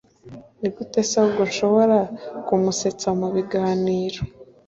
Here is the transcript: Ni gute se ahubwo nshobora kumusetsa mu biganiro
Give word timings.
Ni 0.59 0.69
gute 0.75 0.99
se 1.09 1.13
ahubwo 1.19 1.41
nshobora 1.49 1.97
kumusetsa 2.45 3.09
mu 3.19 3.27
biganiro 3.35 4.19